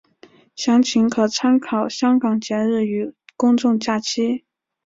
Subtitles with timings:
[0.55, 4.45] 详情可参看香港节日与公众假期。